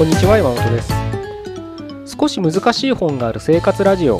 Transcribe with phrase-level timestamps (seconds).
[0.00, 0.94] こんにちは山本です。
[2.18, 4.18] 少し難しい本がある生活ラジオ。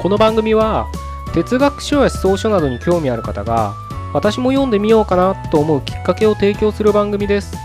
[0.00, 0.86] この番組は
[1.34, 3.74] 哲学書や思想書などに興味ある方が
[4.14, 7.56] 私も読んでみようかなと思うきっかけを提供する番組です。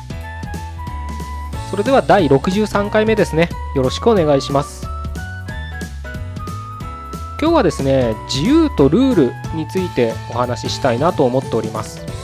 [1.70, 3.50] それでは第63回目ですね。
[3.76, 4.88] よろしくお願いします。
[7.40, 12.15] 今日はですね自由とルールについてお話ししたいなと思っております。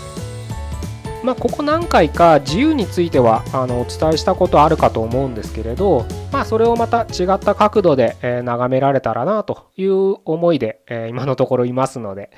[1.23, 12.31] まあ、ここ何回か自由についてはあのお伝えしたことあるかと思うんですけれど、まあ、それをまた違った角度で、え眺められたらなという思いで、え今のところいますので、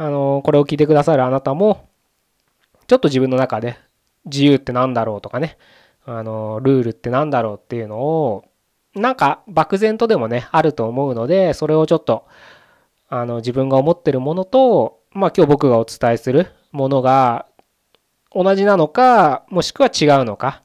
[0.00, 1.88] あのこれを聞いてくださるあなたも
[2.86, 3.76] ちょっと自分の中で
[4.26, 5.58] 自由って何だろうとかね
[6.06, 8.44] あのルールって何だろうっていうのを
[8.94, 12.26] なんか漠然とでもねあると思うのでそれをちょっと
[13.08, 17.46] あの自分が思ってるものとまあ今日僕がお伝えするものが
[18.38, 20.62] 同じなのか、もしくは違うのか。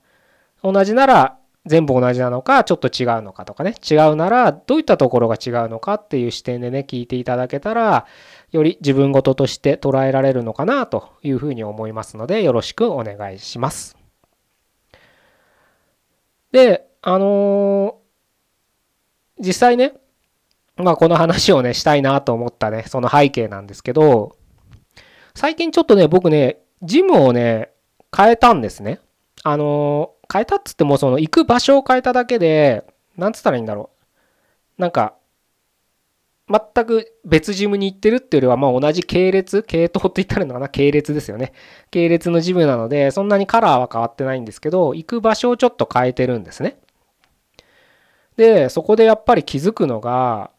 [0.61, 3.73] 同じなら全部同じなのか、ちょっと違うのかとかね。
[3.89, 8.05] 違うならどういったところが違うのかっていう視点でね、聞いていただけたら、
[8.51, 13.97] より自分事として捉えられるのかなというふうに思いますので、よろしくお願いします。
[16.51, 19.93] で、あのー、実際ね、
[20.75, 24.35] まあこの話をね、したいなと思ったね、その背景なんですけど、
[25.33, 27.71] 最近ちょっとね、僕ね、ジムをね、
[28.15, 28.99] 変えたんですね。
[29.43, 32.85] あの変えたっつっても、その行く場所を変えただけで、
[33.17, 33.89] なんつったらいいんだろ
[34.77, 34.81] う。
[34.81, 35.15] なんか、
[36.49, 40.69] 全く別ジムに行ってるっていうよりは、まあ同じ系列、系統って言ったらいいのかな？
[40.69, 41.53] 系列ですよね。
[41.89, 46.77] 系列のジムなので、そんなにカラーは変わってないんですけど、行く場所をちょっと変えてるんですね。
[48.35, 50.51] で、そこでやっぱり気づくのが、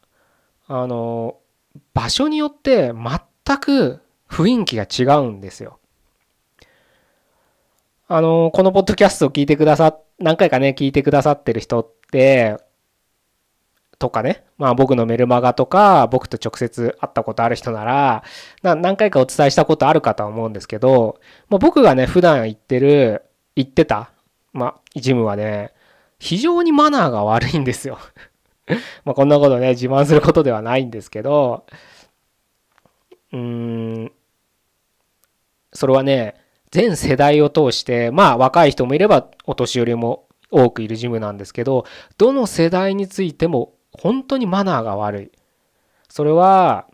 [0.69, 1.37] あの、
[1.93, 5.79] 場所によって全く雰囲気が違うんですよ。
[8.07, 12.59] あの、このポッドキャストを聞いてくださ、何回かね、聞いてくださってる人って、
[13.99, 18.23] とかね、まあ僕のメルマガとか、僕と直接会ったことある人なら、
[18.63, 23.23] な何回かお伝えしたことあるかとは思うんですけど、まあ、僕がね、普段行ってる、
[23.57, 24.11] 行ってた、
[24.53, 25.73] まあ、ジムはね、
[26.19, 27.99] 非常にマナーが悪いんですよ。
[29.05, 31.65] まあこんなことね、自慢することではないんですけど、
[33.33, 34.13] うーん、
[35.73, 36.44] それはね、
[36.75, 41.85] 全世代を通して、まあ若い人もいればお年寄りも多くいるジムなんですけど、
[42.19, 45.31] どの世代についても本当にマナーが悪い。
[46.09, 46.89] それは、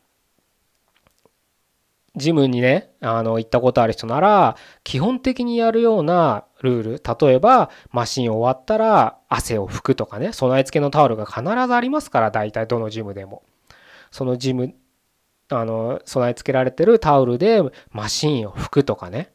[2.14, 4.54] ジムにね、あの、行ったことある人なら、
[4.84, 7.26] 基本的にやるようなルール。
[7.28, 13.44] 例えば、マシン終わったら汗を拭くとかね、備え付けのタオルが必ずありますから、大体どのジムでも。
[14.10, 14.74] そのジム、
[15.48, 19.32] あの、備え付けられてるタオルでマシンを拭くとかね。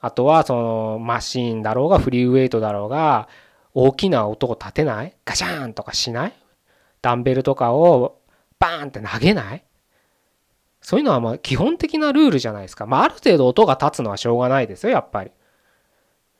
[0.00, 3.28] あとはそのマシーンだろうがフリーウェイトだろうが
[3.74, 5.16] 大きな音を立てない？
[5.24, 6.32] ガシャーンとかしない？
[7.02, 8.20] ダンベルとかを
[8.58, 9.64] バーンって投げない？
[10.80, 12.86] そういうのはまあ基本的なルールじゃないですか。
[12.86, 15.32] まあある程度音が立つのはしょうがないですよ、やっぱり。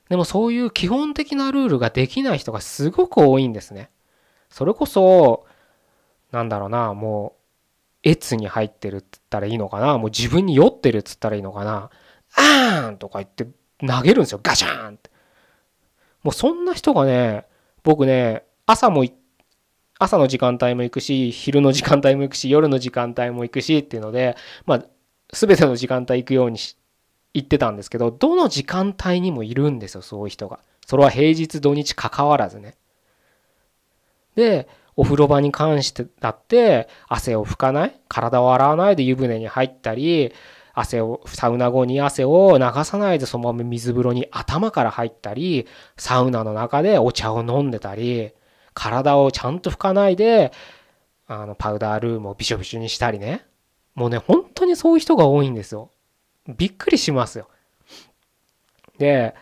[0.09, 3.91] でもそういう基本的なルールができない人がすごく多いんですね。
[4.49, 5.45] それこそ、
[6.33, 7.35] なんだろうな、も
[8.05, 11.91] う、越に入ってるって言ったらいいのかな、もう自分に酔ってるって言ったらいいのかな？
[12.39, 13.47] あーんとか言って
[13.87, 14.41] 投げるんですよ。
[14.43, 15.11] ガシャーンって。
[16.23, 17.47] もうそんな人がね、
[17.83, 19.05] 僕ね、朝も
[19.99, 24.85] 朝の時間帯も行くし、昼の時間帯も行くし、夜の時間帯も行くしっていうので、まあ、
[25.33, 26.59] 全ての時間帯行くように
[27.35, 30.61] 言ってたんですけど、どの時間帯にもいるんですよ、そういう人が。
[30.87, 32.77] それは平日土日関わらずね。
[34.37, 40.33] で、お風呂場に関してだって、汗を拭かない体を洗わないで湯船に入ったり、
[40.79, 45.67] 汗を、サウナ後に汗を流さないでそのまま水風呂に頭から入ったり、
[45.97, 48.33] サウナの中でお茶を飲んでたり、
[48.75, 50.53] 体をちゃんと拭かないで、
[51.27, 53.45] あの、パウダールームをびしょびしょにしたりね。
[53.95, 55.91] もうね、本当にそういう人が多いんですよ。
[56.47, 57.49] びっくりしますよ。
[58.99, 59.35] で、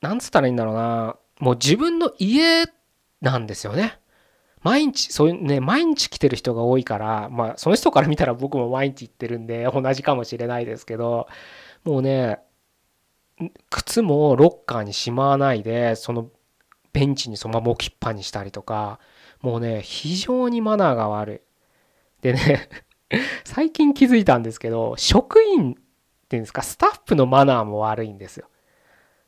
[0.00, 1.16] なんつったらいいんだろうな。
[1.38, 2.66] もう自分の家
[3.20, 3.98] なんですよね。
[4.64, 11.28] 毎日、そういうね、毎日来てる人が多いから、まあ、その人から見たら僕も毎日行ってるんで、同じかもしれないですけど、
[11.84, 12.38] もうね、
[13.68, 16.30] 靴もロッカーにしまわないで、その
[16.94, 19.00] ベンチにそのまま置きっぱにしたりとか、
[19.42, 22.22] もうね、非常にマナーが悪い。
[22.22, 22.70] でね
[23.44, 25.74] 最近気づいたんですけど、職員っ
[26.28, 28.48] ていうんですか、スタッフのマナーも悪いんですよ。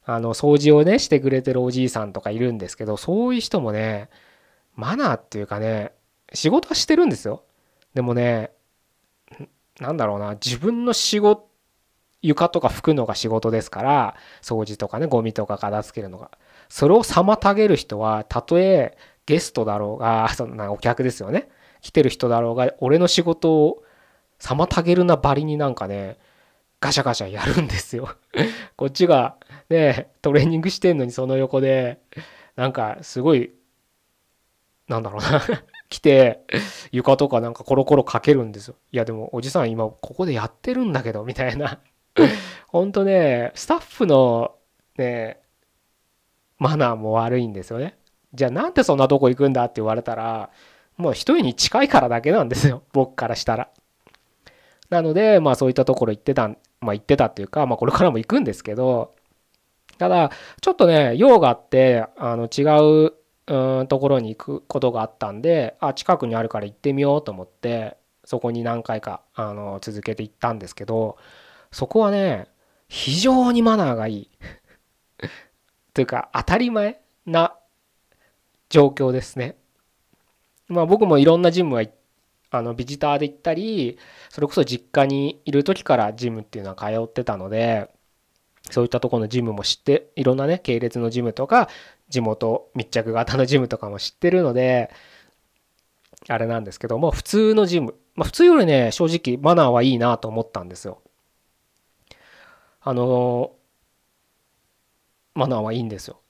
[0.06, 4.09] あの、掃除をね、してくれてるおじいさんとかいるんですけど、そういう人もね、
[4.76, 5.93] マナーっていうかね、
[6.32, 7.43] 仕事はしてるんですよ。
[7.94, 8.52] でもね、
[9.81, 11.49] なんだろうな、自分の仕事、
[12.23, 16.31] 床とか拭くのが仕事ですから、掃除とかね、ゴミとか片付けるのが。
[16.69, 18.96] それを妨げる人はたとえ
[19.26, 21.49] ゲストだろうがそんなお客ですよね
[21.81, 23.82] 来てる人だろうが俺の仕事を
[24.40, 26.19] 妨げるなばりになんかね
[26.81, 28.11] ガシャガシャやるんですよ
[28.76, 29.37] こっちが
[29.69, 32.00] ねトレーニングしてんのにその横で
[32.55, 33.52] なんかすごい
[34.88, 35.43] なんだろうな。
[35.88, 36.44] 来て
[36.91, 38.75] 床とかなんかコロコロかけるんですよ。
[38.93, 41.81] いやでもおじさん今ここでやってるんだけどみたいな。
[42.69, 44.55] ほんとねスタッフの
[44.97, 45.41] ね
[46.59, 47.97] マナーも悪いんですよね。
[48.35, 50.50] じゃあなんでそんなとこ行くんだって言われたら
[50.97, 52.83] もう一人に近いからだけなんですよ。
[52.93, 53.69] 僕からしたら。
[54.91, 56.49] なのでまあそういったところ行ってた
[56.81, 59.15] まあ行ってたっていうかまあこれからも行くんですけど
[59.99, 60.31] ただ
[60.61, 63.15] ちょっとね用があってあの違う
[63.49, 71.17] うんところに行くことがあったんであ近くにあるから行ってみようと思ってそこに何回かあの続けて行ったんですけど
[71.71, 72.49] そこはね
[72.89, 74.31] 非常にマナーがいい
[75.95, 77.55] というか当たり前な
[78.69, 79.57] 状況ですね。
[80.69, 81.85] まあ僕もいろんなジムは
[82.51, 83.99] あのビジターで行ったり
[84.31, 87.91] それこそ実家にいる時からジムっていうのは通ってたので
[88.71, 91.69] そういったとこのジムも知っていろんなね系列のジムとか
[92.08, 94.91] 地元密着型のジムとかも知ってるので
[96.29, 97.94] あれなんですけども普通のジム。
[98.14, 101.03] まあ普通よりね正直マナーはいいなと思ったんですよ。
[102.81, 103.53] あの
[105.35, 106.20] マナーはいいんですよ。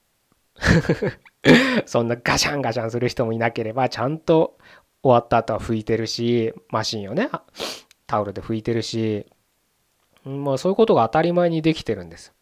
[1.85, 4.57] そんなガシャンガシャンする人もいなければちゃんと
[5.03, 7.29] 終わった後は拭いてるしマシンをね
[8.07, 9.27] タオルで拭いてるし
[10.25, 12.33] まあそういうことが当たり前にできてるんです。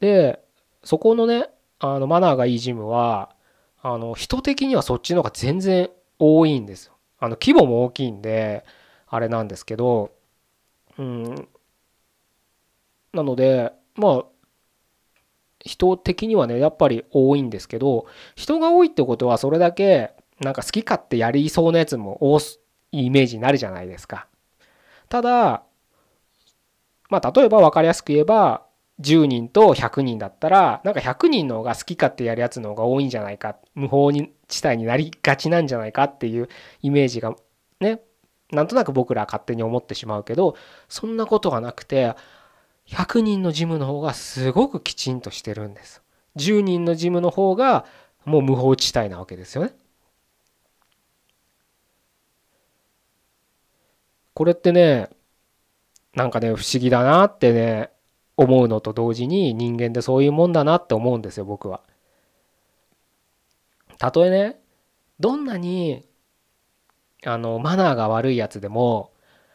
[0.00, 0.42] で
[0.84, 1.48] そこのね
[1.84, 3.34] あのマナーがいいジムは
[3.82, 5.90] あの人的にはそっちの方が全然
[6.20, 6.94] 多いんですよ。
[7.18, 8.64] あの規模も大きいんで
[9.08, 10.12] あれなんですけど
[10.96, 11.48] うん
[13.12, 14.24] なのでまあ
[15.64, 18.06] 人的にはねやっぱり多いんですけど
[18.36, 22.38] 人が多いってことはそれだけなんか好き勝手やりそうなやつも多
[22.92, 24.28] いイメージになるじゃないですか。
[25.08, 25.64] ただ
[27.10, 28.62] まあ例えば分かりやすく言えば
[29.02, 36.48] 10人と100人だったらなんか100人の方が好き勝手やるやつの方が多いんじゃないか無法に地帯になりがちなんじゃないかっていう
[36.80, 37.34] イメージが
[37.80, 38.00] ね
[38.50, 40.56] なんとなく僕ら勝手に思ってしまうけど
[40.88, 42.14] そんなことがなくて
[42.88, 46.02] 100人のジムの方がすごくきちんとしてるんです。
[46.36, 47.84] 10人のジムの方が
[48.24, 49.72] もう無法地帯なわけですよね。
[54.34, 55.08] これってね
[56.14, 57.90] なんかね不思議だなってね
[58.36, 61.80] 思うのと同時に人間ってそういうもんだなって思うんですよ僕は。
[63.98, 64.58] たとえね
[65.20, 66.04] どんなに
[67.24, 69.12] あのマナーが悪いやつでも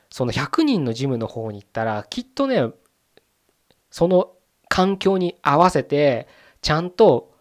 [0.10, 2.70] その100人のジムの方に行ったらきっとね
[3.92, 4.32] その
[4.70, 6.28] 環境に合わせて
[6.62, 7.34] ちゃんと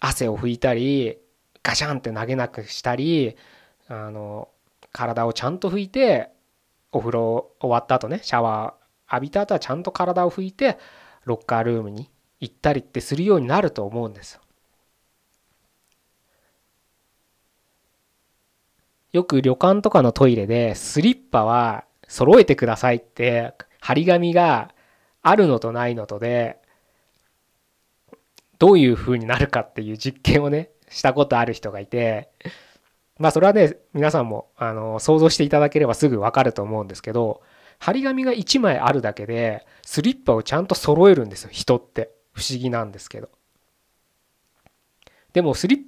[0.00, 1.18] 汗を拭いたり
[1.62, 3.36] ガシャンって投げなくしたり
[3.88, 4.48] あの
[4.92, 6.30] 体をちゃんと拭いて
[6.90, 8.81] お風呂終わった後ねシャワー
[9.12, 10.78] 浴びた後はちゃんと体を拭いて
[11.24, 12.10] ロッカールームに
[12.40, 14.40] 行ったりってするようになると思うんですよ。
[19.12, 24.74] よく旅館とかのトイレでスリッパは揃えてくださいって張り紙が
[25.22, 26.58] あるのとないのとで
[28.58, 32.30] どういう風になるかっていう実験をねしたことある人がいて
[33.18, 37.42] まあそれはね皆さんもあの想像していただければすぐ分かると思うんですけど
[37.82, 42.12] 張り紙が1枚あるだけでスリッパをちゃんと揃えるんですよ人って。
[42.32, 43.28] 不思議なんですけど。
[45.32, 45.80] でもスリッ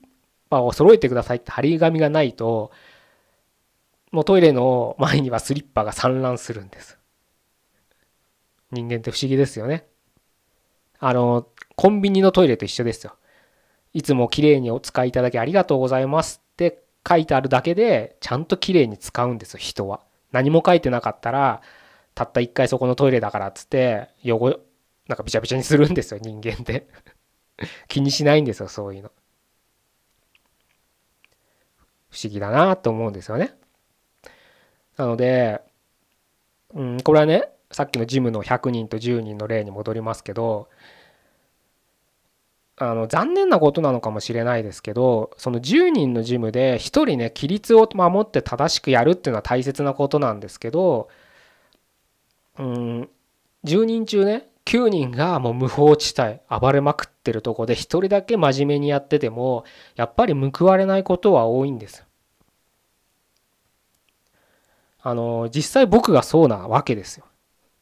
[0.50, 2.72] パを揃えてくださいって張り紙がないと
[4.10, 6.98] もうトイレの前にはスリッパが散乱するんです。
[8.72, 9.86] 人間って不思議ですよね。
[10.98, 11.46] あの
[11.76, 13.14] コンビニのトイレと一緒ですよ。
[13.92, 20.00] いつもきれいにお使いいただきありがとうございますって書いてあるだけでちゃんときれいに使うんですよ人は。
[20.32, 21.62] 何も書いてなかったら
[22.14, 24.60] たった一回そこのトイレだからっつって汚
[25.08, 26.86] なんかびちゃびちゃにするんですよ人間って
[27.88, 29.12] 気にしないんですよそういうの。
[32.10, 33.54] 不思議だなと思うんですよね。
[34.96, 35.60] なので、
[36.72, 40.68] うん、これはねさっきのジムの100人と10人の例に戻りますけど
[42.76, 51.08] あの残念なことなのかもしれないですけどその10人のジムで1人ね規律を守って正しくやるっていうのは大切なことなんですけど
[52.58, 53.08] うん
[53.64, 62.04] 10人中ね9人がもう無法地帯暴れまくってるとこで1人だけ真面目にやっててもやっぱり報われないことは多いんです。
[65.06, 67.26] あの実際僕がそうなわけですよ。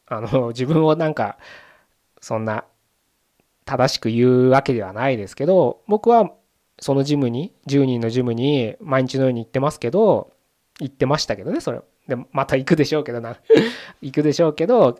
[0.07, 1.37] あの自分をなんか
[2.19, 2.65] そんな
[3.65, 6.31] 正しく言うわけではないですけど僕は
[6.79, 10.33] そのジムに10人のジムに毎日のように行ってますけど
[10.81, 13.37] 行ってましたけどねそれでまた行くでしょうけどな。
[14.01, 14.97] 行くでしょうけど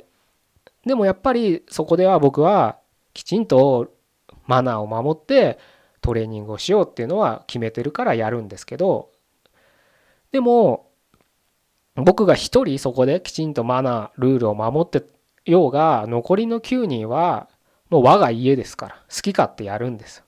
[0.85, 2.77] でもやっぱりそこでは僕は
[3.13, 3.91] きちんと
[4.47, 5.57] マナーを守って
[6.01, 9.09] トレーニングをしようっていうのは決めてるからやるんですけど
[10.31, 10.89] でも
[11.95, 15.03] 僕が一人そこできちんとマナールールを守って
[15.45, 17.49] ようが残りの9人は
[17.89, 20.23] もう我が家ですから好き勝手やるんです。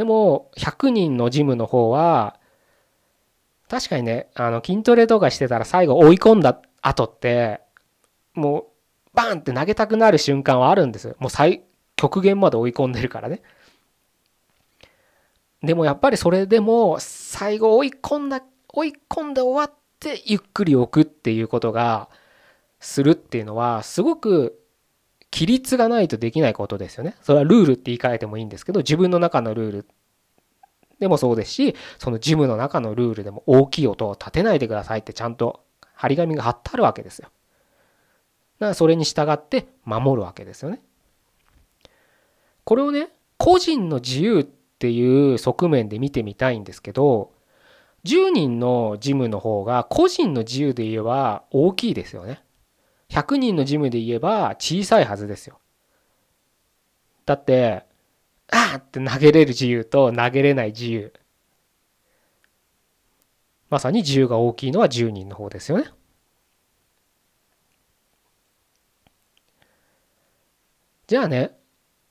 [0.00, 2.38] でも100人のジムの方は
[3.68, 7.60] 確かにねあの筋トレとかしてたら最後追い込んだ後って
[8.32, 8.64] もう
[9.12, 11.16] バーンって投げたくなる瞬間はあるんですよ。
[11.18, 11.64] もう最
[11.96, 13.42] 極限まで追い込んでるからね。
[15.62, 18.42] でもやっぱりそれでも最後追い込んだ
[18.72, 22.08] 追い込んで終わってゆっくり置くっていうことが
[22.78, 24.59] するっていうのはすごく
[25.32, 27.16] 規律がないとできないことですよね。
[27.22, 29.86] それはルールって言い換えてもいいんですけど自分の中のルール
[30.98, 37.28] でもそうですしそのジムの中のルールでも大きい音を立てないでくださいってちゃんと張り紙が貼ってあるわけですよ。
[38.58, 40.82] だからそれに従って守るわけですよね。
[42.64, 43.08] これをね
[43.38, 47.32] 個人の自由っていう側面で見てみたいんですけど
[48.04, 52.42] 10人のジムの方が個人の自由で言えば大きいですよね。
[53.10, 55.58] 100人のジムで言えば小さいはずですよ。
[57.26, 57.84] だって、
[58.48, 61.12] あーって投げれる自由と投げれない自由。
[63.68, 65.84] まさに自由が大きいのは10人の方ですよね。
[71.06, 71.56] じゃあね、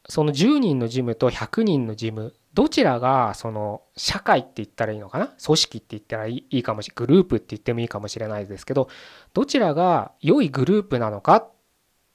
[0.07, 5.27] その10人のジムと100人のジム、どちらがその社会って言ったらいいのかな？
[5.43, 8.89] 組織って言ったらいいかもしれグループって言ってもいいかもしれないですけど
[9.33, 11.51] どちらが良いグループなのかっ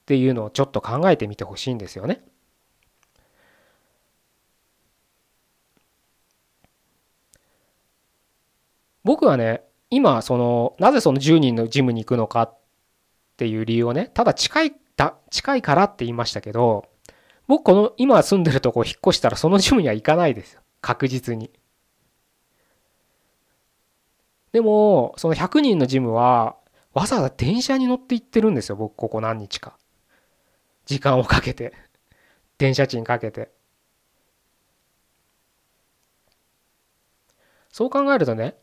[0.06, 2.22] ていうのをちょっと考えてみてほしいんですよね。
[9.04, 12.58] 僕はね今そのなぜその10人のジムに行くのかっ
[13.36, 16.86] ていう理由をねただ近いだ近いからって言いましたけど
[17.46, 20.60] 僕この今住んでるとこ引っ越したらそのジムには行かないですよ。
[20.80, 21.50] 確実に。
[24.52, 26.56] でもその100人のジムは
[26.92, 28.76] わざわざ電車に乗って行ってるんですよ。
[28.76, 29.76] 僕ここ何日か。
[30.86, 31.72] 時間をかけて。
[32.56, 33.50] 電車賃かけて。
[37.74, 38.54] そう考えるとね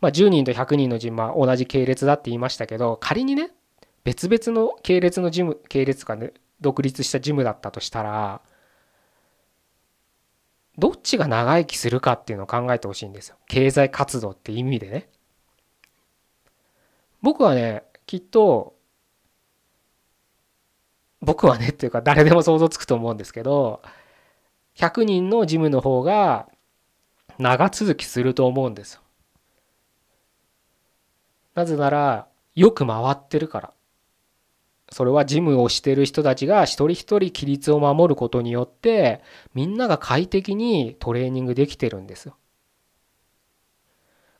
[0.00, 3.50] まあ10人と100人のジムは同じ系列だって言いましたけど仮にね
[4.04, 8.40] 別々の系列のジム系列かね独立したジムだったとしたら
[10.76, 13.36] どっちが長生きするかっていうのを考えてほしいんですよ。
[13.48, 15.08] 経済活動って意味でね。
[17.20, 18.76] 僕はねきっと
[21.20, 23.82] 僕はねっていうか誰でも想像つくと思うんですけど
[24.76, 26.48] 100人のジムの方が
[27.38, 29.00] 長続きすると思うんですよ。
[31.54, 33.72] なぜならよく回ってるから。
[34.90, 39.22] それはジムをしてる人たちが一人一人規律を守ることによって
[39.54, 42.36] みんなが快適にトレーニングできてるんですよ。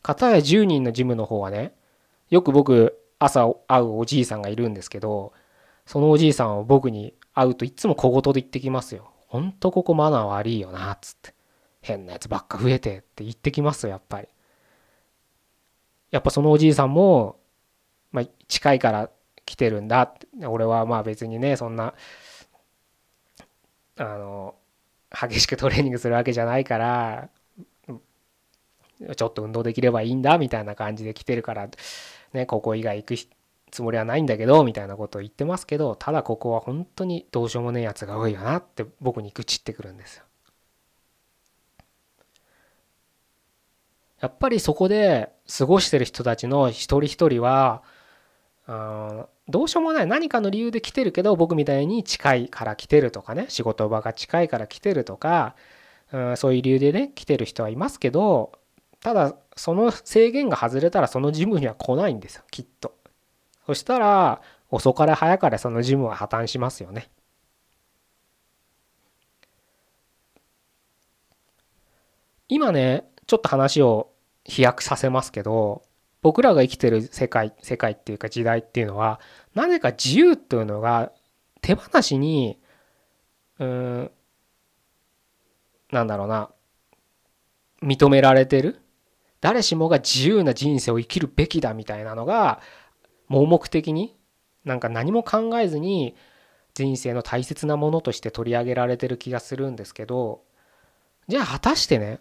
[0.02, 1.75] かたや10人のジムの方はね
[2.31, 5.33] よく僕朝会うおじいさんがいるんですけど
[5.87, 9.11] そのおじいさんを僕に会うといつも小言で言ってきますよ。
[9.26, 11.35] ほんとここマナー悪いよなっつって。
[11.81, 14.28] 変なやつばっか増えてって言ってきますよやっぱり。
[16.11, 17.38] やっぱそのおじいさんも、
[18.12, 19.11] まあ、近いから
[19.49, 20.12] 来てるんだ
[20.47, 21.95] 俺はまあ別にねそんな
[23.97, 24.55] あの
[25.11, 27.31] 激しくトレーニングするわけじゃないから
[29.17, 31.71] ちょっと運動できればいいんだみたいな感じで来てるから
[32.35, 33.17] ねここ以外行く
[33.71, 40.25] つもりはないんだけどみたいなことを言ってますけどただここは本当にどうしようもねえやつが多いよなって僕に愚痴ってくるんですよ。
[44.21, 47.83] やっぱりそこで過ごしてる人たちの一人一人は
[49.49, 55.55] どうしようもない何かの理由で来てるけど僕みたいに近いから来てるとかね仕事場が近いから来てるとか、
[56.12, 58.52] うん、そういう理由でね来てる人はいますけど
[59.00, 62.95] ただその制限が外れたらそのジムには来ないんですよきっと。
[63.67, 64.40] そしたら
[64.71, 67.11] 遅かれ早かれそのジムは破綻しますよね。
[72.49, 74.11] 今ねちょっと話を
[74.45, 75.83] 飛躍させますけど
[76.23, 79.21] 僕らが生きてる世界世界っていうか時代っていうのは
[79.55, 81.13] なぜか自由というのが
[81.61, 82.59] 手放しに
[83.59, 84.11] うん
[85.91, 86.51] なんだろうな
[87.83, 88.81] 認められてる。
[89.41, 92.61] 誰しもが自由な人生を生きるべきだみたいなのが
[93.29, 94.17] 盲目的に
[94.65, 96.17] なんか何も考えずに
[96.75, 100.43] 人生の大切なものとして取り上げられてる気がするんですけど
[101.29, 102.21] じゃあ果たしてね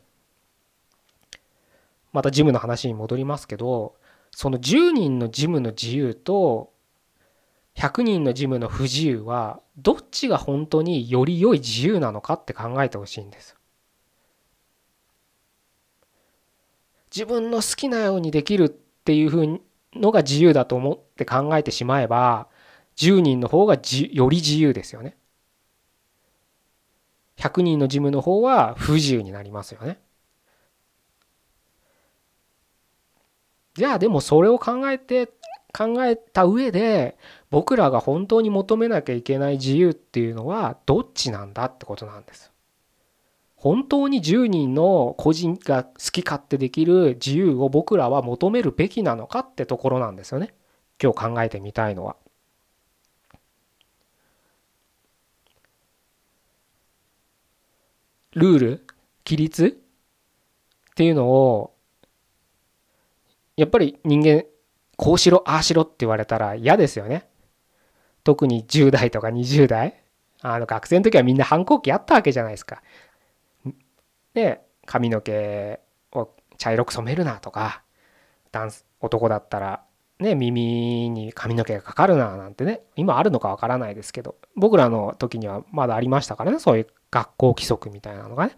[2.18, 3.94] またジムの話に戻りますけど
[4.32, 6.74] その10人のジムの自由と
[7.76, 13.56] 100人のジムの不自由はどっちが本当により良い自由なのかって考えてほしいんです。
[17.16, 19.62] 自分の好きなようにできるっていうふう
[19.94, 22.48] のが自由だと思って考えてしまえば
[22.96, 25.16] 10人の方がじより自由ですよね。
[27.38, 30.00] 100人のジムの方は不自由になりますよね。
[33.78, 35.30] じゃあでもそれを考えて
[35.72, 37.16] 考えた上で
[37.52, 42.52] 僕らが本当に求めなきゃいけない自由っていうのはどっちなんだってことなんです。
[43.56, 50.56] 本当に10人の個人が好き勝手できる自由を僕らは求めるべきなのかってところなんですよね。
[51.02, 52.16] 今日考えてみたいのは。
[58.32, 58.88] ルール
[59.24, 59.80] 規律
[60.92, 61.77] っていうのを
[63.58, 64.46] やっぱり人間
[64.96, 67.28] こうしろああしろって言われたら嫌ですよね。
[68.24, 70.02] 特に10代とか20代
[70.42, 72.82] あの学生の時はみんな反抗期あったわけじゃないですか。
[74.34, 75.80] で髪の毛
[76.14, 77.84] を茶色く染めるなとか
[79.00, 79.84] 男だったら
[80.20, 88.58] ね耳に髪の毛がかかるななんてね今あるのかわからないですけど僕らの時にはまだありましたからねそういう学校規則みたいなのがね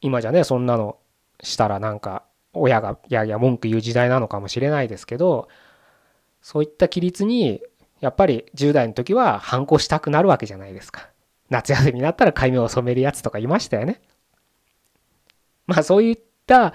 [0.00, 0.98] 今じゃねそんなの
[1.42, 5.48] したらなんか親がいやいや文句言う時代なのかもしれないですけど
[6.42, 7.62] そういった規律に
[8.00, 11.08] やっぱり10代の時は反抗したくなるわけじゃないですか。
[11.50, 14.00] 夏休みになったら髪を染めるやつとかいましたよね。
[15.66, 16.74] まあそういった、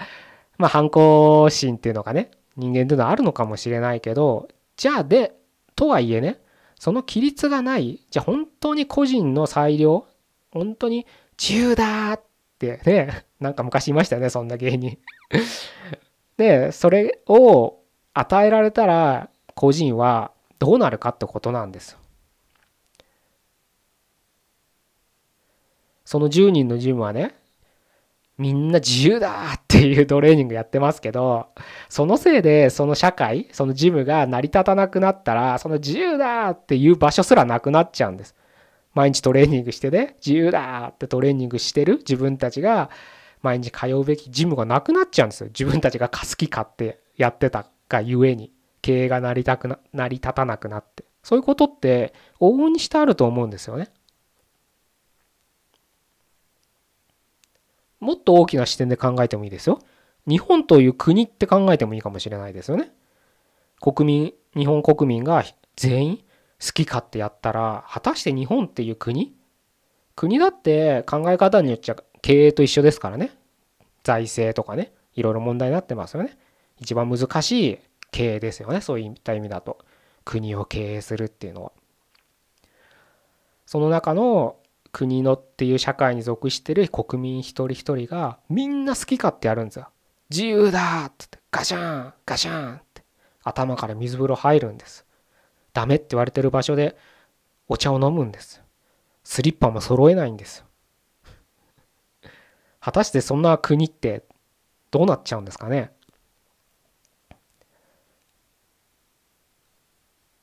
[0.57, 5.33] まあ、反抗心っていうのがね人間というのはあるのかもしれないけどじゃあで
[5.75, 6.39] とはいえね
[6.79, 10.07] その規律がないじゃあ本当に個人の裁量
[10.51, 11.05] 本当に
[11.37, 12.23] 自由だっ
[12.57, 14.97] てねなんか昔いましたよねそんな芸人
[16.37, 17.79] でそれを
[18.13, 21.97] 与えられたら個人はどうなるかってことなんです
[26.05, 27.35] その10人のジムはね
[28.37, 31.47] みんな自由だっていうトレーニングやってますけど
[31.89, 38.35] そのせいでその社会そのジムが成り立たなくなったらその自由だっていう場所すらなくなっちゃうんです。
[38.93, 42.89] 毎日トレーニングしてね自由だってトレーニングしてる自分たちが
[43.47, 45.47] 毎日通うべきジムがなくなっちゃうんですよ。
[45.47, 48.51] 自分たちが好き勝手やってたがゆえに。
[48.81, 51.03] 経営が成りたくな成り立たなくなって。
[51.23, 53.89] そういうことって往々にしてあると思うんですよね。
[57.99, 59.79] もっと大きな視点で考えてもいいですよ。
[60.27, 62.91] 日本という国って考えてもいいかもしれないですよね。
[63.81, 65.43] 国民、日本国民が
[65.75, 69.35] 全員好き勝手やったら、果たして日本っていう国？
[70.15, 71.95] 国だって考え方によっちゃ
[72.27, 73.31] 経営と一緒ですからね。
[74.03, 76.37] 財政とかね、いろいろ問題になってますよね。
[76.77, 77.79] 一番難しい
[78.11, 78.81] 経営ですよね。
[78.81, 79.77] そういった意味だと。
[80.25, 81.71] 国を経営するっていうのは。
[83.65, 84.57] その中の
[84.91, 89.87] 国のっていう社会に属してる国民一人一人がみんな好き勝手やるんですよ。
[90.29, 93.03] 自由だってガシャンガシャンって
[93.45, 95.05] 頭から水風呂入るんです。
[95.71, 96.97] ダメって言われてる場所で
[97.69, 98.61] お茶を飲むんです。
[99.23, 100.66] スリッパも揃えないんです
[102.79, 104.23] 果たしてそんな国って
[104.91, 105.91] どうなっちゃうんですかね？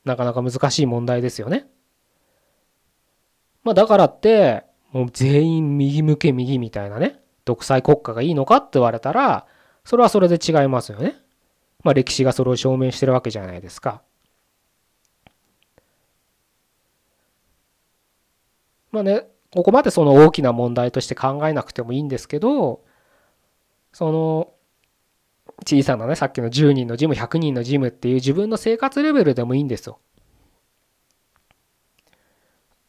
[0.04, 1.66] なかなか難しい問題ですよね。
[3.62, 9.46] まあだからって、もう全員右向け右みたいなね、独裁国家がいいのかって言われたら、
[9.84, 11.16] それはそれで違いますよね。
[11.82, 14.02] まあ歴史がそれを証明してるわけじゃないですか。
[18.92, 22.82] まあね、ここまでその大きな問題として考えなくてもいいんですけど、
[23.92, 24.52] その
[25.64, 30.00] 小さなね、さっきの10人のジム、100人のジムっていう自分の生活レベルでもいいんですよ。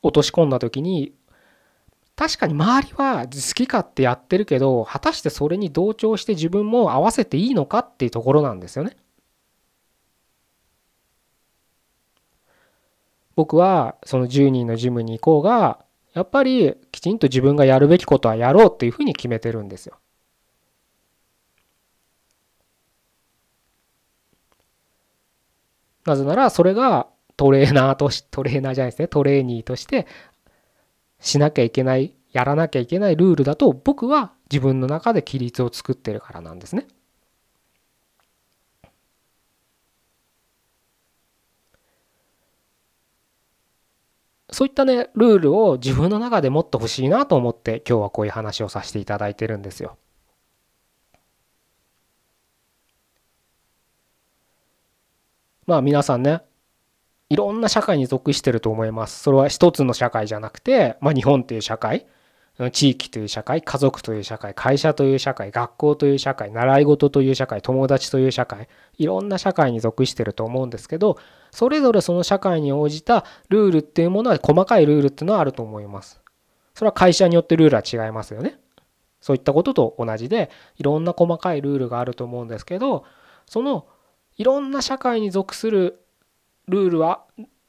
[0.01, 1.13] 落とし込んだ時に
[2.15, 8.95] 確かに周りは好き勝手やってるけど果たしてそれに同調して自分も合わせていいのかっていうところなんですよね。
[13.35, 15.84] 僕はその10人のジムに行こうが
[16.15, 19.99] やっぱりきちんと自分がやるべきことはやろうっていうふうに決めてるんですよ。
[26.05, 30.07] なぜならそれがトレーナーとし トレーナーじゃないですねトレーニーとして
[31.19, 36.87] しなきゃいけないやらなきゃいけないルールだと僕は自分の中で規律を作ってるからなんですね。
[44.55, 49.97] そういったねルールを自分の中でもっと欲しいなと思って今日はこういう話をさせていただいてるんですよ。
[55.67, 56.41] まあ皆さんね
[57.27, 59.23] いろんな社会に属してると思います。
[59.23, 62.07] それは一つの社会じゃなくて、まあ、日本っていう社会
[62.71, 71.17] 地域という社会家族という社会会社という社会学校という社会習い事という社会友達という社会いろんな社会に属してると思うんですけど
[71.51, 76.21] それぞれその社会に応じたルールっていうものは細かいルールっていうのはあると思います。
[76.73, 78.59] それは会社によってルールは違いますよね。
[79.21, 83.05] そういったことと同じでいろんな細かいルールがあると思うんですけど
[83.47, 83.87] その
[84.37, 86.05] いろんな社会に属する
[86.67, 87.23] ルールは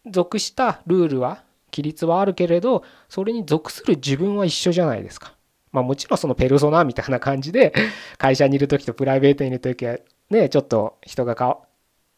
[0.04, 1.45] 属したルールは
[1.76, 5.34] 規律はあるけれどそれに属する自分は一緒じゃないですか。
[5.72, 7.74] まあもちろんそのペルソナみたいな感じで
[8.16, 9.98] 会社にいる時とプライベートにいる時は
[10.30, 11.58] ねちょっと人がか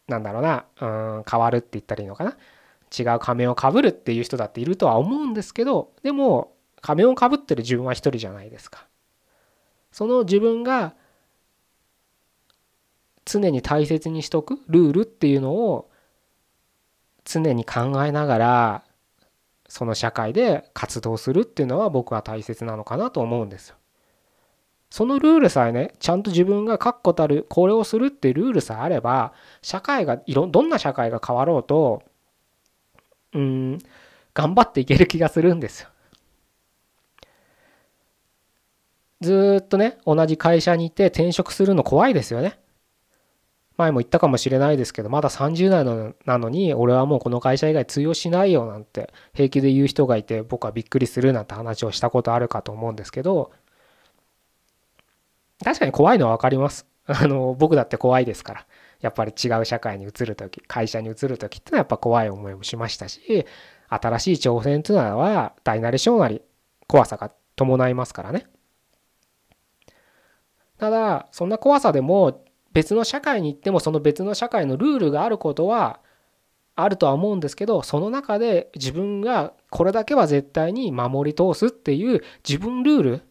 [0.07, 0.85] なんだろうなう
[1.19, 2.37] ん変わるって言ったらいいのかな
[2.97, 8.87] 違う仮面をかぶるっていう人だっているとは思うんですけどでも仮面をかぶってる自分は一人じゃないですか。
[9.91, 10.93] その自分が
[13.25, 15.89] 常に大切にしとくルールっていうのを
[17.25, 18.83] 常に考えながら
[19.69, 23.77] その社会で活動するっていうのは僕は大切なのかなと思うんですよ。
[24.89, 32.01] そのルールさえねちゃんと自分が確固たるこれをするっていうルールさえあれば社会がいろどんな社会が変わろうと
[33.33, 33.77] うん
[34.33, 35.89] 頑張っていける気がするんですよ。
[39.21, 42.57] ずっとね同じ会社にいて転職するの怖いですよね。
[43.79, 45.85] 前も言ったかもしれないですけどまだ30代
[46.25, 53.51] なのに俺はもうこの会社以外通用しないよなんて平気で言う人がいて僕はびっくりするなんて話をしたことあるかと思うんですけど
[55.63, 56.85] 確かに怖いのは分かります。
[57.07, 58.65] あの僕だって怖いですから
[59.01, 63.47] やっぱり違う社会に移る時会社に移る時ってのはやっぱ怖い思いもしましたし
[63.87, 66.41] 新しい挑戦っていうのは大なり小なり
[66.87, 68.45] 怖さが伴いますからね。
[70.77, 75.99] ただそんな怖さでも別の社会に行ってもその別の社会のルールがあることは
[76.75, 83.21] あるとは思うんですけどその中で自分がこれだけは絶対に守り通すっていう自分ルール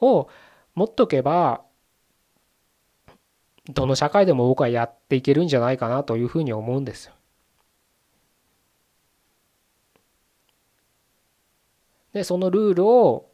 [0.00, 0.28] を
[0.74, 1.62] 持っとけば
[3.68, 7.12] どの社会でも僕はやっていけるんじゃないかなというふうに思うんですよ。
[12.12, 13.30] でそのルールを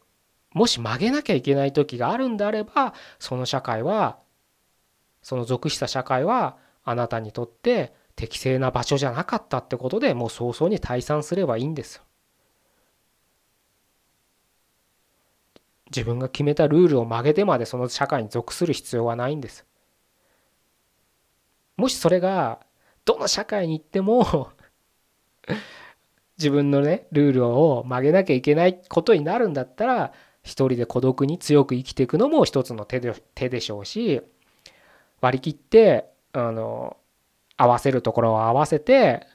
[0.53, 4.19] もし曲げなきゃいけない時があるんであればその社会は
[5.25, 12.03] その属した社会はあなたにとって適正な場所じゃなかったってことでもう早々に退散すればいいんです。
[15.87, 19.65] 自分が決めたルールを曲げてまでその社会に属する必要はないんです。
[21.77, 22.61] もしそれが
[23.07, 24.51] どの社会に行っても
[26.37, 34.23] 自分のねルールを曲げなきゃいけないことになるんだったら一人で孤独に強く生きていくのも一つの手で手でしょうし
[35.25, 36.99] 割り切ってあの
[37.57, 39.27] 合わせるところを合わせて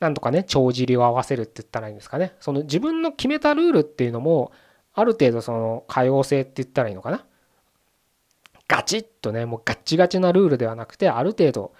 [0.00, 2.34] なんとかね帳尻を合わせるって言ったらいいんですかね。
[2.40, 4.50] その自分の決めたルールっていうのも
[4.92, 7.24] ある程度その可用性って言ったらいいのかな。
[8.68, 11.72] ガチッとねもうガッチガチなルールではなくてある程度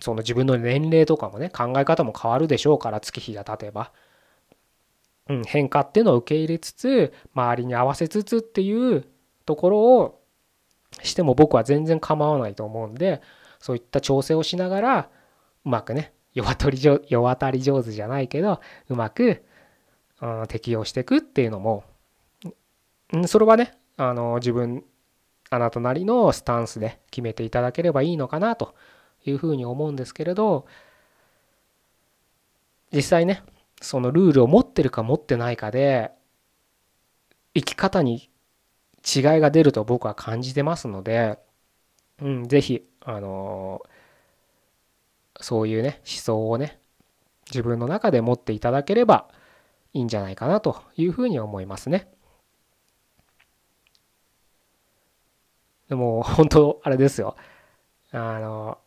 [0.00, 3.92] その自分の年齢とかもね考え方も変わるでしょうから月日が経てば、
[5.28, 9.04] うん、変化っていうのを受け入れつつ周りに合わせつつっていう
[9.44, 10.17] ところを
[11.02, 13.20] しても僕は全然構わないと思うんで
[13.60, 15.10] そういった調整をしながら
[15.64, 19.44] うまくね世渡り世渡り上手じゃないけどうまく、
[20.20, 21.84] うん、適用していくっていうのも
[23.16, 24.84] んそれはねあの自分
[25.50, 28.74] あなたなりのスタンスで決めていただければいいのかなと
[29.24, 30.66] いうふうに思うんですけれど
[32.92, 33.42] 実際ね
[33.80, 36.10] そのルールを持ってるか持ってないかで
[37.54, 38.30] 生き方に
[39.06, 41.38] 違いが出ると僕は感じてますので、
[42.20, 46.78] うん、ぜひ、あのー、そういうね、思想をね、
[47.50, 49.28] 自分の中で持っていただければ
[49.92, 52.08] いいんじゃないかなというふうに思いますね。
[55.88, 57.36] でも、本当、あれですよ。
[58.12, 58.78] あの、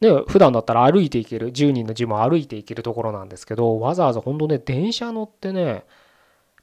[0.00, 5.84] ね、普段だったら歩いていける、10人のジム歩いていけるところなんですけど、わざわざ本当ね、電車乗ってね、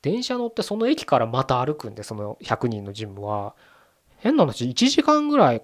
[0.03, 3.55] 電車乗ってその駅からまた歩くんでその100人のジムは
[4.17, 5.63] 変な話1時間ぐらい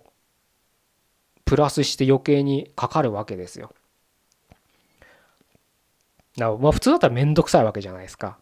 [1.45, 3.73] プラスして余計にかかるわけですよ。
[6.37, 8.37] まあ普通だったら面倒くさいわけじゃないですか。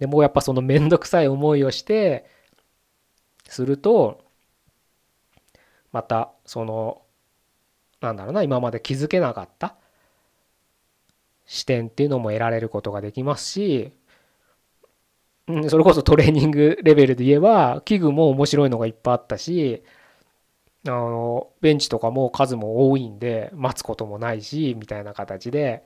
[0.00, 2.28] でもやっぱその面倒くさい思いをして
[3.46, 4.24] すると
[5.92, 7.02] またその
[8.00, 9.76] なんだろうな今まで気づけなかった
[11.46, 13.92] 視点っていうのも得られることができますし、
[15.52, 19.82] うん、それこそトレーニングレベルで言えば器具も面白いのがいっぱいあったし
[20.86, 25.84] あのベンチとかも数も多いんで待つこともないしみたいな形で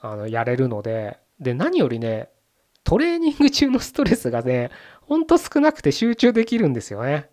[0.00, 2.28] あのやれるのでで何よりね
[2.84, 4.70] トレーニング中のストレスがね
[5.02, 7.28] ほんと少なくて集中できるんですよね。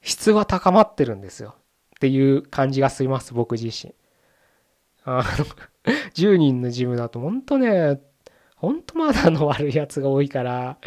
[0.00, 1.56] 質は高まってるんですよ。
[1.96, 3.94] っていう感じがします僕自身。
[5.04, 5.46] あの
[6.14, 8.00] 10人のジムだと本当ね
[8.56, 10.78] ほんとまだの悪いやつが多いから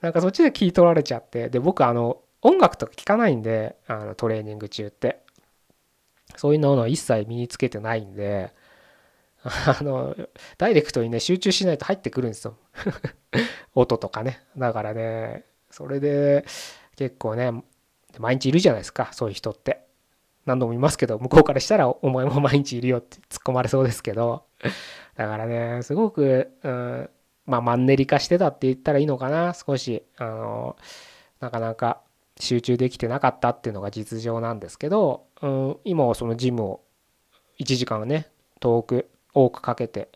[0.00, 5.22] なんかそっちで聞い取られちゃってで僕あの音楽とか聞かないんであのトレーニング中って。
[6.36, 8.52] そういうのを一切身につけてないんで
[9.42, 10.16] あの
[10.56, 12.56] ダイレクトにね集中しないと入ってくるんですよ。
[13.74, 14.42] 音とかね。
[14.56, 16.44] だからねそれで
[16.96, 17.52] 結構ね
[18.18, 19.84] 毎日いるじゃないですかそういう人って。
[20.46, 24.44] 何度も言いますけど向こうからしたらお前も毎日いるよって突っ込まれそうですけど
[25.16, 27.10] だからねすごく、うん、
[27.46, 30.76] まあマンネリ化してたって言ったらいいのかな少しあの
[31.40, 32.00] なかなか
[32.38, 36.80] 集中できてなかったっていうのが実情なんですけど、うん、今はそのジムを
[37.60, 38.28] 1時間ね
[38.60, 40.08] 遠く多くかけて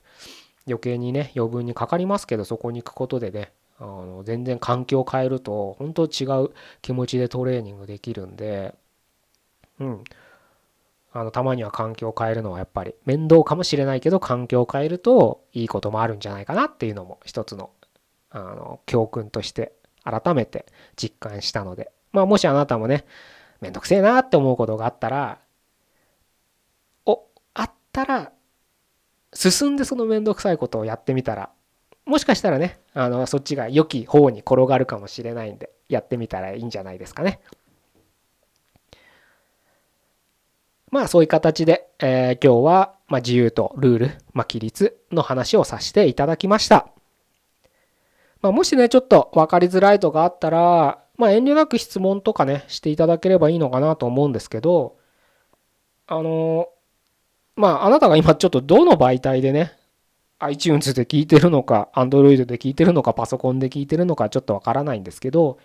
[0.66, 6.50] 余計にね余分にかかりますけどそこに行くことでねあの全然環境を変えると本当違う
[6.82, 8.74] 気持ちでトレーニングできるんで
[9.80, 10.04] うん
[11.18, 17.70] あのたまには環境を変えるのはやっぱり面倒かもしれないけど環境を変えるといいこともあるんじゃないかなっていうのも一つの
[18.30, 19.72] あの教訓として
[20.04, 23.06] 改めて実感したのでまあもしあなたもね
[23.62, 25.38] めんどくせえなって思うことがあったら
[27.06, 28.32] おあったら
[29.32, 31.50] 進んでそのめんどくさいことをやってみたら
[32.04, 37.40] もしかしたらねあのそっちが良き方に転がるかもしれないんでやってみたらいいんじゃないですかね。
[40.90, 46.88] まあそういう形で、えー、今日は、まあ自由とルール、まあ、規律の話をさせていただきました。
[48.42, 54.96] まあ、もしね、ちょっと分かりづらいとかあったら、まあ、遠慮なく質問とかね、していただければいいのかなと思うんですけど、
[56.06, 56.68] あの
[57.56, 59.72] まあ、あなたが今ちょっとどの媒体でね、
[60.38, 65.58] iTunes で聞いてるのか、Android で聞いてるのか、パソコンで聞いてるのか、ちょっとわからないんですけど、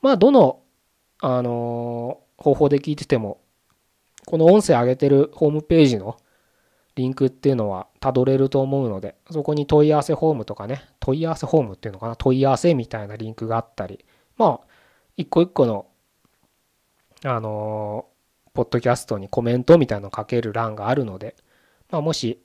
[0.00, 0.60] まあ、どの、
[1.20, 3.38] あの方法で聞いてても
[4.28, 6.18] この音声上げてるホームページの
[6.96, 14.04] リンクっていうのはたどれると思うので、そこに問い合わせフォームとかね、問い合わせフォームっていうのかな、問い合わせみたいなリンクがあったり、
[14.36, 14.66] まあ、
[15.16, 15.86] 一個一個の、
[17.24, 21.34] あのー、ポッドキャストにコメントみたいなのを書ける欄があるので、
[21.90, 22.42] まあ、もし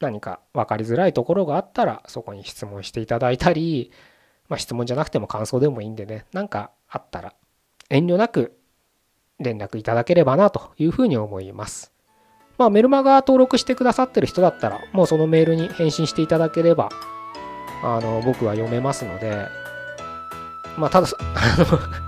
[0.00, 3.90] 何か分かりづらいところがあったら、そこに質問していただいたり、
[4.50, 7.32] まあ、質問じゃなくても感想でもいいんでね、なんかあったら、
[7.88, 8.58] 遠慮なく
[9.40, 11.92] 連絡いただければなというふうに思います。
[12.56, 16.88] まあ、メルマガ登録してくださってる人だったら、もうそのメールに返信していただければ、
[17.82, 19.46] あの、僕は読めますので、
[20.78, 22.04] まあ、ただ、あの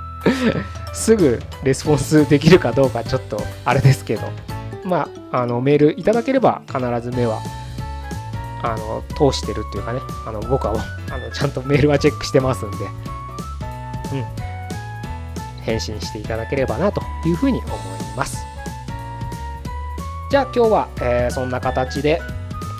[0.95, 4.23] すぐレスポンスできるかどうかちょっとあれですけど、
[4.85, 7.41] まあ、あの、メールいただければ必ず目は、
[8.63, 10.75] あの、通してるっていうかね、あの、僕は、
[11.11, 12.77] あの、ちゃんとメールはチェックしてますんで、
[14.13, 14.46] うん。
[15.67, 17.71] 返信していただければなというふうに思い
[18.17, 18.39] ます。
[20.31, 22.21] じゃあ今日は、えー、そんな形で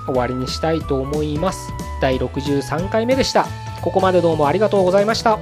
[0.07, 1.73] 終わりにしたいと思います。
[2.01, 3.47] 第63回目でした。
[3.83, 5.39] ここまでどうもありがとうございました。